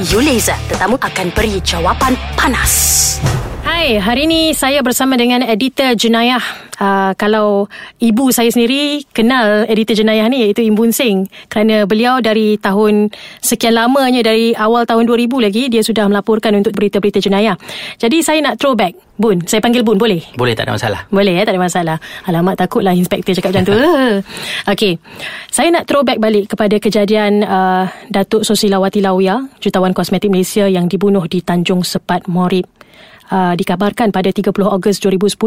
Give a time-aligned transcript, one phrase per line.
[0.00, 3.20] Yuleza, tetamu akan beri jawapan panas.
[3.70, 6.42] Hai, hari ini saya bersama dengan editor jenayah.
[6.74, 7.70] Uh, kalau
[8.02, 13.78] ibu saya sendiri kenal editor jenayah ni iaitu Imbun Singh kerana beliau dari tahun sekian
[13.78, 17.54] lamanya dari awal tahun 2000 lagi dia sudah melaporkan untuk berita-berita jenayah.
[17.94, 18.98] Jadi saya nak throwback.
[19.14, 20.18] Bun, saya panggil Bun boleh?
[20.34, 21.00] Boleh, tak ada masalah.
[21.06, 21.96] Boleh ya, tak ada masalah.
[22.26, 23.76] Alamak takutlah inspektor cakap macam tu.
[24.74, 24.98] Okey.
[25.46, 31.22] Saya nak throwback balik kepada kejadian uh, Datuk Sosilawati Lawia, jutawan kosmetik Malaysia yang dibunuh
[31.30, 32.79] di Tanjung Sepat Morib
[33.30, 35.38] uh, dikabarkan pada 30 Ogos 2010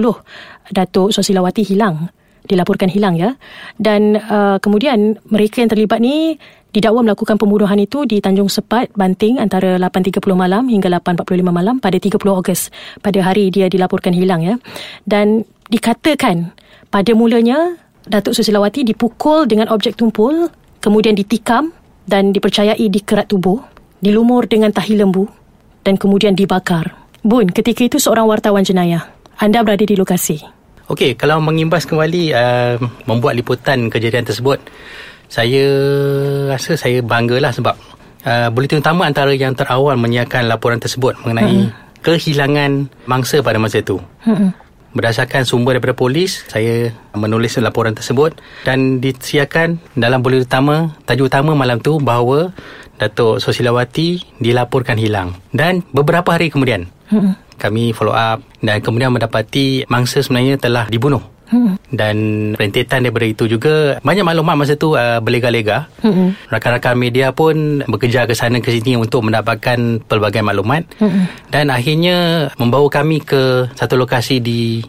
[0.74, 2.10] Datuk Sosilawati hilang
[2.44, 3.36] dilaporkan hilang ya.
[3.80, 6.36] Dan uh, kemudian mereka yang terlibat ni
[6.74, 11.96] didakwa melakukan pembunuhan itu di Tanjung Sepat Banting antara 8.30 malam hingga 8.45 malam pada
[11.96, 14.56] 30 Ogos pada hari dia dilaporkan hilang ya.
[15.06, 16.52] Dan dikatakan
[16.90, 20.52] pada mulanya Datuk Susilawati dipukul dengan objek tumpul
[20.84, 21.72] kemudian ditikam
[22.04, 23.64] dan dipercayai dikerat tubuh
[24.04, 25.32] dilumur dengan tahi lembu
[25.88, 29.08] dan kemudian dibakar Bun, ketika itu seorang wartawan jenayah.
[29.40, 30.44] Anda berada di lokasi.
[30.92, 32.76] Okey, kalau mengimbas kembali uh,
[33.08, 34.60] membuat liputan kejadian tersebut,
[35.32, 35.64] saya
[36.52, 37.80] rasa saya banggalah sebab
[38.28, 42.04] uh, bulletin utama antara yang terawal menyiarkan laporan tersebut mengenai hmm.
[42.04, 44.04] kehilangan mangsa pada masa itu.
[44.28, 44.52] Hmm.
[44.94, 50.76] Berdasarkan sumber daripada polis, saya menulis laporan tersebut dan disiarkan dalam bulletin utama,
[51.10, 52.54] tajuk utama malam tu bahawa
[53.02, 55.34] Datuk Sosilawati dilaporkan hilang.
[55.50, 57.34] Dan beberapa hari kemudian, hmm.
[57.64, 61.24] kami follow up dan kemudian mendapati mangsa sebenarnya telah dibunuh.
[61.54, 61.78] Hmm.
[61.94, 62.18] Dan
[62.58, 65.86] rentetan daripada itu juga banyak maklumat masa tu uh, berlega-lega.
[66.02, 66.34] Hmm.
[66.54, 70.90] Rakan-rakan media pun bekerja ke sana ke sini untuk mendapatkan pelbagai maklumat.
[70.98, 71.30] Hmm.
[71.54, 74.82] Dan akhirnya membawa kami ke satu lokasi di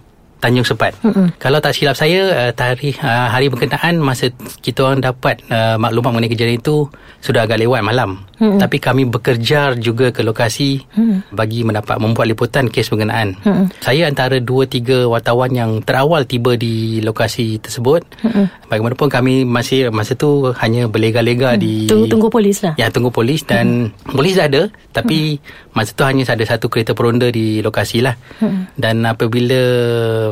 [0.44, 0.92] Tanjung Sepat.
[1.00, 1.40] Mm-hmm.
[1.40, 4.28] Kalau tak silap saya uh, tarikh uh, hari berkenaan masa
[4.60, 6.92] kita orang dapat uh, maklumat mengenai kejadian itu
[7.24, 8.20] sudah agak lewat malam.
[8.36, 8.60] Mm-hmm.
[8.60, 11.32] Tapi kami bekerja juga ke lokasi mm-hmm.
[11.32, 13.40] bagi mendapat membuat liputan kes berkenaan.
[13.40, 13.80] Mm-hmm.
[13.80, 18.04] Saya antara 2 3 wartawan yang terawal tiba di lokasi tersebut.
[18.20, 18.68] Mm-hmm.
[18.68, 21.64] Bagaimanapun kami masih masa tu hanya berlega-lega mm-hmm.
[21.64, 22.76] di tunggu, tunggu polis lah.
[22.76, 24.12] Ya, tunggu polis dan mm-hmm.
[24.12, 24.62] polis dah ada
[24.92, 25.72] tapi mm-hmm.
[25.72, 28.18] masa tu hanya ada satu kereta peronda di lokasi lah.
[28.44, 28.62] Mm-hmm.
[28.76, 29.60] Dan apabila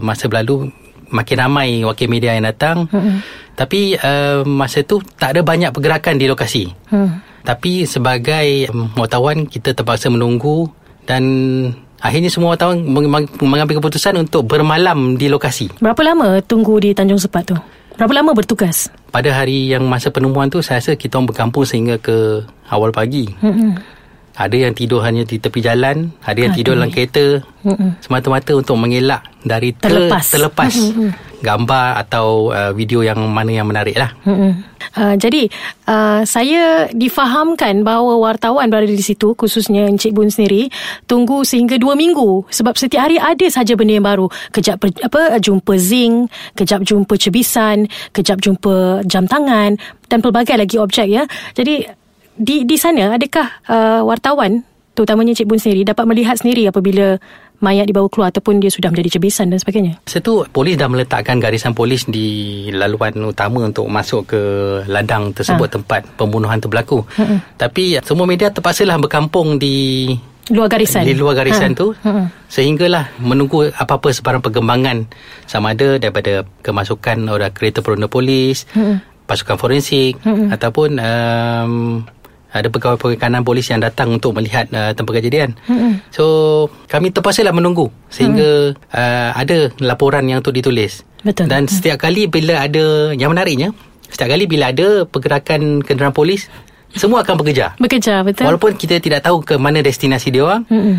[0.02, 0.68] masa berlalu
[1.12, 2.88] makin ramai wakil media yang datang.
[2.88, 3.22] Hmm.
[3.52, 6.72] Tapi uh, masa tu tak ada banyak pergerakan di lokasi.
[6.88, 7.20] Hmm.
[7.44, 10.66] Tapi sebagai um, wartawan kita terpaksa menunggu
[11.04, 11.22] dan
[12.02, 12.82] akhirnya semua wartawan
[13.38, 15.70] mengambil keputusan untuk bermalam di lokasi.
[15.78, 17.56] Berapa lama tunggu di Tanjung Sepat tu?
[17.92, 18.88] Berapa lama bertugas?
[19.12, 22.40] Pada hari yang masa penemuan tu saya rasa kita orang berkampung sehingga ke
[22.72, 23.28] awal pagi.
[23.44, 23.76] Hmm.
[24.32, 26.58] Ada yang tidur hanya di tepi jalan, ada yang Aduh.
[26.60, 27.44] tidur dalam kereta.
[27.62, 28.00] Mm-mm.
[28.02, 30.72] Semata-mata untuk mengelak dari terlepas, terlepas
[31.42, 34.14] gambar atau uh, video yang mana yang menarik lah.
[34.24, 35.46] Uh, jadi
[35.86, 40.70] uh, saya difahamkan bahawa wartawan berada di situ khususnya Encik Bun sendiri
[41.06, 44.26] tunggu sehingga dua minggu sebab setiap hari ada saja benda yang baru.
[44.50, 49.78] Kejap apa jumpa zinc, kejap jumpa cebisan, kejap jumpa jam tangan
[50.10, 51.26] dan pelbagai lagi objek ya.
[51.54, 52.01] Jadi
[52.36, 57.16] di di sana adakah uh, wartawan terutamanya Cik Bun sendiri dapat melihat sendiri apabila
[57.62, 60.02] mayat dibawa keluar ataupun dia sudah menjadi cebisan dan sebagainya.
[60.10, 64.42] Setu polis dah meletakkan garisan polis di laluan utama untuk masuk ke
[64.90, 65.74] ladang tersebut ha.
[65.78, 67.06] tempat pembunuhan itu berlaku.
[67.14, 67.54] Ha.
[67.54, 70.10] Tapi semua media terpaksalah berkampung di
[70.50, 71.06] luar garisan.
[71.06, 71.78] Di luar garisan ha.
[71.78, 72.26] tu ha.
[72.50, 75.06] sehinggalah menunggu apa-apa sebarang perkembangan
[75.46, 78.98] sama ada daripada kemasukan orang kereta peronda polis, ha.
[79.30, 80.58] pasukan forensik ha.
[80.58, 82.02] ataupun um,
[82.52, 85.56] ada pegawai-pegawai kanan polis yang datang untuk melihat uh, tempat kejadian.
[85.66, 86.12] Mm-hmm.
[86.12, 86.24] So
[86.86, 88.92] kami terpaksa lah menunggu sehingga mm.
[88.92, 91.02] uh, ada laporan yang untuk ditulis.
[91.24, 91.48] Betul.
[91.48, 91.72] Dan mm.
[91.72, 93.72] setiap kali bila ada yang menariknya,
[94.12, 96.52] setiap kali bila ada pergerakan kenderaan polis,
[96.92, 97.72] semua akan bekerja.
[97.80, 98.44] Bekerja, betul.
[98.44, 100.68] Walaupun kita tidak tahu ke mana destinasi dia orang.
[100.68, 100.96] Mm-hmm.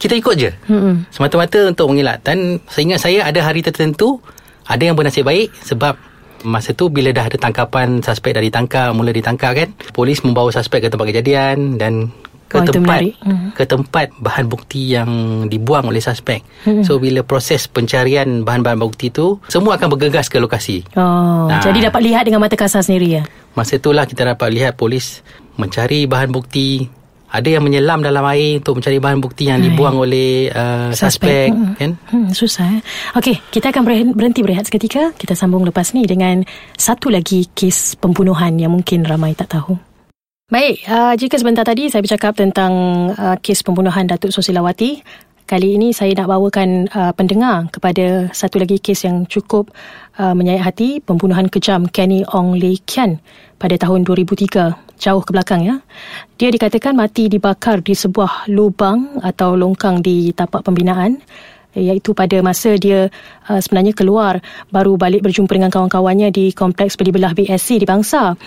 [0.00, 0.50] Kita ikut je.
[0.64, 1.12] Mm-hmm.
[1.12, 2.24] Semata-mata untuk mengelak.
[2.24, 4.16] Dan seingat saya ada hari tertentu
[4.64, 5.98] ada yang bernasib baik sebab
[6.42, 10.84] Masa tu bila dah ada tangkapan suspek dah ditangkap, mula ditangkap kan, polis membawa suspek
[10.84, 12.08] ke tempat kejadian dan
[12.50, 13.54] ke oh, tempat hmm.
[13.54, 15.10] ke tempat bahan bukti yang
[15.46, 16.42] dibuang oleh suspek.
[16.66, 16.82] Hmm.
[16.82, 20.82] So bila proses pencarian bahan-bahan bukti tu, semua akan bergegas ke lokasi.
[20.98, 23.24] Oh, nah, jadi dapat lihat dengan mata kasar sendiri ya.
[23.54, 25.22] Masa itulah kita dapat lihat polis
[25.54, 26.90] mencari bahan bukti
[27.30, 31.54] ada yang menyelam dalam air untuk mencari bahan bukti yang dibuang oleh uh, suspek.
[31.54, 31.74] hmm.
[31.78, 31.90] kan?
[32.10, 32.82] Hmm, susah eh?
[33.14, 33.82] okey kita akan
[34.14, 35.14] berhenti berehat seketika.
[35.14, 36.42] Kita sambung lepas ni dengan
[36.74, 39.78] satu lagi kes pembunuhan yang mungkin ramai tak tahu.
[40.50, 42.72] Baik, uh, jika sebentar tadi saya bercakap tentang
[43.14, 44.98] uh, kes pembunuhan Datuk Sosilawati,
[45.50, 49.74] Kali ini saya nak bawakan uh, pendengar kepada satu lagi kes yang cukup
[50.14, 53.18] uh, menyayat hati, pembunuhan kejam Kenny Ong Lee Kian
[53.58, 54.46] pada tahun 2003
[54.94, 55.82] jauh ke belakang ya.
[56.38, 61.18] Dia dikatakan mati dibakar di sebuah lubang atau longkang di tapak pembinaan.
[61.74, 63.10] Iaitu pada masa dia
[63.50, 64.38] uh, sebenarnya keluar
[64.70, 68.38] baru balik berjumpa dengan kawan-kawannya di kompleks beli belah BSC di Bangsa.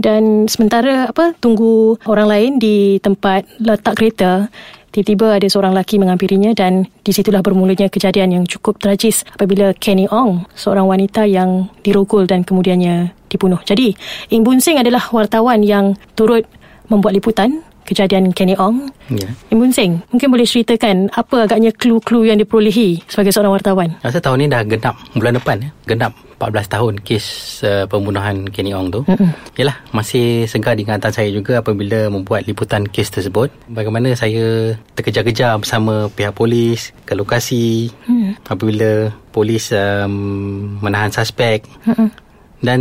[0.00, 4.48] Dan sementara apa tunggu orang lain di tempat letak kereta
[4.96, 10.08] tiba-tiba ada seorang lelaki menghampirinya dan di situlah bermulanya kejadian yang cukup tragis apabila Kenny
[10.08, 13.60] Ong seorang wanita yang dirogol dan kemudiannya dibunuh.
[13.60, 13.92] Jadi
[14.32, 16.48] Ing Bun Sing adalah wartawan yang turut
[16.88, 18.90] membuat liputan kejadian Kenny Ong.
[19.08, 19.30] Ya.
[19.54, 23.94] Imbun Singh, mungkin boleh ceritakan apa agaknya clue-clue yang diperolehi sebagai seorang wartawan?
[24.02, 25.70] Rasa tahun ni dah genap bulan depan ya.
[25.86, 27.26] Genap 14 tahun kes
[27.64, 29.00] uh, pembunuhan Kenny Ong tu.
[29.08, 29.30] Mm-mm.
[29.56, 33.48] Yalah, masih segar di ingatan saya juga apabila membuat liputan kes tersebut.
[33.72, 38.44] Bagaimana saya terkejar-kejar bersama pihak polis ke lokasi mm.
[38.52, 41.64] apabila polis um, menahan suspek.
[41.88, 42.10] Mm-mm.
[42.56, 42.80] Dan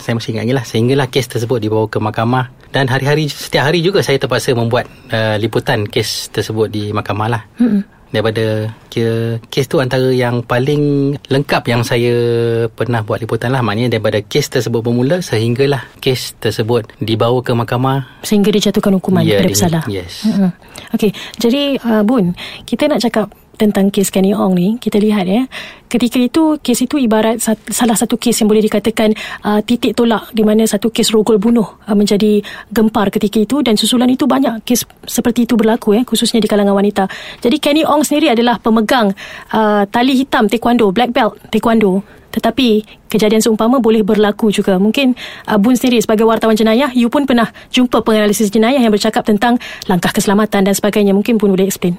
[0.00, 3.82] saya masih ingat lagi lah Sehinggalah kes tersebut dibawa ke mahkamah Dan hari-hari Setiap hari
[3.82, 7.82] juga saya terpaksa membuat uh, Liputan kes tersebut di mahkamah lah mm-hmm.
[8.10, 12.10] Daripada kira, Kes tu antara yang paling Lengkap yang saya
[12.74, 18.22] Pernah buat liputan lah Maknanya daripada kes tersebut bermula Sehinggalah kes tersebut Dibawa ke mahkamah
[18.26, 20.26] Sehingga dijatuhkan hukuman Ya, pada dia- bersalah yes.
[20.26, 20.50] Mm-mm.
[20.90, 22.34] Okey, jadi uh, Bun
[22.66, 23.30] Kita nak cakap
[23.60, 25.44] tentang kes Kenny Ong ni kita lihat ya
[25.92, 27.36] ketika itu kes itu ibarat
[27.68, 29.12] salah satu kes yang boleh dikatakan
[29.44, 32.40] uh, titik tolak di mana satu kes rogol bunuh uh, menjadi
[32.72, 36.72] gempar ketika itu dan susulan itu banyak kes seperti itu berlaku ya khususnya di kalangan
[36.72, 37.04] wanita
[37.44, 39.12] jadi Kenny Ong sendiri adalah pemegang
[39.52, 44.78] uh, tali hitam taekwondo black belt taekwondo tetapi kejadian seumpama boleh berlaku juga.
[44.78, 45.18] Mungkin
[45.50, 49.58] uh, Bun sendiri sebagai wartawan jenayah, you pun pernah jumpa penganalisis jenayah yang bercakap tentang
[49.90, 51.10] langkah keselamatan dan sebagainya.
[51.10, 51.98] Mungkin pun boleh explain.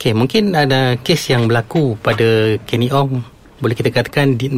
[0.00, 3.20] Okay, mungkin ada kes yang berlaku pada Kenny Ong.
[3.60, 4.48] Boleh kita katakan di,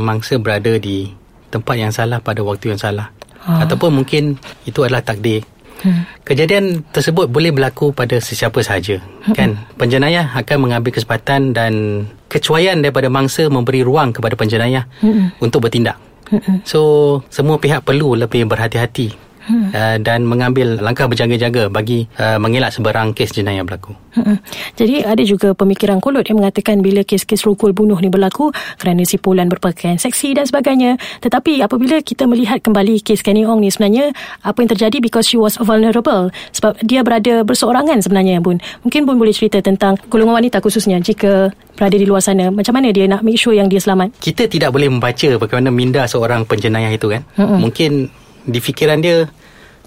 [0.00, 1.12] mangsa berada di
[1.52, 3.12] tempat yang salah pada waktu yang salah.
[3.44, 3.68] Ah.
[3.68, 5.44] Ataupun mungkin itu adalah takdir.
[5.84, 6.08] Hmm.
[6.24, 9.04] Kejadian tersebut boleh berlaku pada sesiapa sahaja.
[9.28, 9.36] Hmm.
[9.36, 9.50] Kan?
[9.76, 15.36] Penjenayah akan mengambil kesempatan dan kecuaian daripada mangsa memberi ruang kepada penjenayah hmm.
[15.44, 16.00] untuk bertindak.
[16.32, 16.64] Hmm.
[16.64, 19.68] So, semua pihak perlu lebih berhati-hati hmm.
[19.72, 23.96] uh, dan mengambil langkah berjaga-jaga bagi uh, mengelak sebarang kes jenayah berlaku.
[24.18, 24.38] Mm-mm.
[24.76, 29.16] Jadi ada juga pemikiran kolot yang mengatakan bila kes-kes rukul bunuh ni berlaku kerana si
[29.16, 31.00] Polan berpakaian seksi dan sebagainya.
[31.22, 34.12] Tetapi apabila kita melihat kembali kes Kenny Ong ni sebenarnya
[34.42, 38.58] apa yang terjadi because she was vulnerable sebab dia berada berseorangan sebenarnya Bun.
[38.84, 42.50] Mungkin Bun boleh cerita tentang golongan wanita khususnya jika berada di luar sana.
[42.50, 44.10] Macam mana dia nak make sure yang dia selamat?
[44.18, 47.22] kita tidak boleh membaca bagaimana minda seorang penjenayah itu kan.
[47.38, 47.58] Mm-mm.
[47.64, 47.92] Mungkin
[48.48, 49.28] di fikiran dia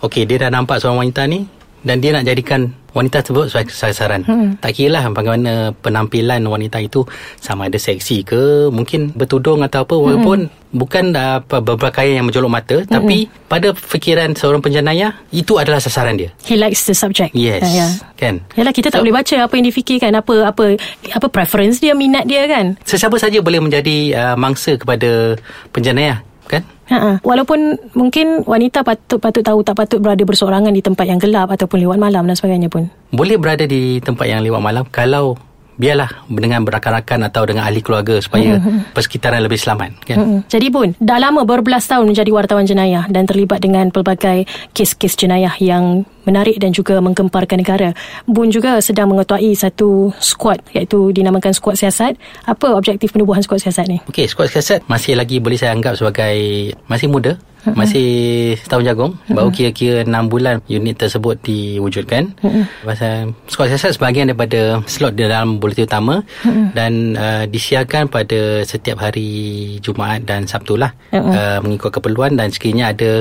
[0.06, 1.50] okey dia dah nampak seorang wanita ni
[1.82, 4.22] dan dia nak jadikan wanita tersebut sebagai sasaran.
[4.28, 4.60] Hmm.
[4.60, 7.08] Tak kira lah bagaimana penampilan wanita itu
[7.40, 10.76] sama ada seksi ke, mungkin bertudung atau apa walaupun hmm.
[10.76, 12.92] bukan apa berpakaian yang menjolok mata hmm.
[12.92, 16.30] tapi pada fikiran seorang penjenayah itu adalah sasaran dia.
[16.44, 17.32] He likes the subject.
[17.32, 17.64] Yes.
[17.64, 17.88] Ah, ya.
[18.20, 18.44] Kan?
[18.60, 20.76] Yalah kita tak So- boleh baca apa yang difikirkan apa apa
[21.16, 22.76] apa preference dia minat dia kan.
[22.84, 25.40] Sesiapa saja boleh menjadi uh, mangsa kepada
[25.72, 26.64] penjenayah kan?
[26.92, 31.48] Ha walaupun mungkin wanita patut patut tahu tak patut berada berseorangan di tempat yang gelap
[31.48, 32.92] ataupun lewat malam dan sebagainya pun.
[33.16, 35.40] boleh berada di tempat yang lewat malam kalau
[35.80, 38.60] biarlah dengan berakan-rakan atau dengan ahli keluarga supaya
[38.92, 40.40] persekitaran lebih selamat kan Mm-mm.
[40.52, 44.46] Jadi Bun, dah lama berbelas tahun menjadi wartawan jenayah dan terlibat dengan pelbagai
[44.76, 47.98] kes-kes jenayah yang menarik dan juga menggemparkan negara.
[48.30, 52.14] Bun juga sedang mengetuai satu squad iaitu dinamakan squad siasat.
[52.46, 53.98] Apa objektif penubuhan squad siasat ni?
[54.06, 57.42] Okey, skuad siasat masih lagi boleh saya anggap sebagai masih muda,
[57.78, 58.10] masih
[58.58, 62.34] setahun jagung, baru kira-kira 6 bulan unit tersebut diwujudkan.
[62.82, 66.26] Pasal skuad siasat sebahagian daripada slot di dalam buletin utama
[66.74, 72.94] dan uh, disiarkan pada setiap hari Jumaat dan Sabtu lah uh, mengikut keperluan dan sekiranya
[72.94, 73.12] ada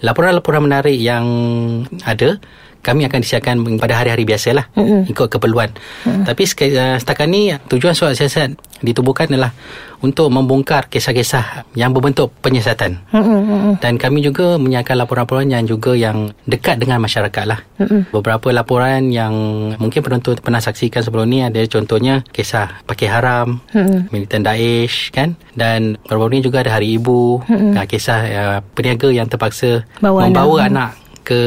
[0.00, 1.24] laporan-laporan menarik yang
[2.04, 2.40] ada
[2.80, 5.12] kami akan disiarkan pada hari-hari biasa lah mm-hmm.
[5.12, 5.70] ikut keperluan.
[6.04, 6.24] Mm-hmm.
[6.24, 6.42] Tapi
[6.76, 9.52] uh, setakat ni tujuan surat siasat ditubuhkan adalah
[10.00, 13.04] untuk membongkar kisah-kisah yang berbentuk penyiasatan.
[13.12, 13.84] Mm-hmm.
[13.84, 17.60] Dan kami juga menyiarkan laporan-laporan yang juga yang dekat dengan masyarakat lah.
[17.76, 18.16] Mm-hmm.
[18.16, 19.34] Beberapa laporan yang
[19.76, 24.08] mungkin penonton pernah saksikan sebelum ni ada contohnya kisah pakai haram, mm-hmm.
[24.08, 27.76] militan Daesh kan dan baru-baru ni juga ada Hari Ibu, mm-hmm.
[27.84, 30.72] kisah uh, peniaga yang terpaksa Bawa membawa anak.
[30.72, 31.42] anak ke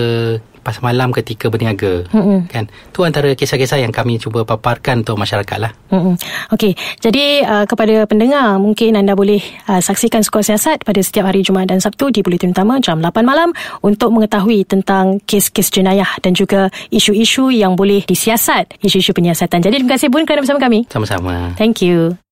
[0.64, 2.08] pas malam ketika berniaga.
[2.16, 2.48] Mm-mm.
[2.48, 2.72] Kan?
[2.96, 5.72] Tu antara kisah-kisah yang kami cuba paparkan untuk masyarakat lah.
[6.56, 11.44] Okey, jadi uh, kepada pendengar mungkin anda boleh uh, saksikan skor siasat pada setiap hari
[11.46, 13.52] Jumaat dan Sabtu di Buletin Utama jam 8 malam
[13.84, 19.62] untuk mengetahui tentang kes-kes jenayah dan juga isu-isu yang boleh disiasat, isu-isu penyiasatan.
[19.62, 20.88] Jadi terima kasih Bun kerana bersama kami.
[20.90, 21.54] Sama-sama.
[21.60, 22.16] Thank you.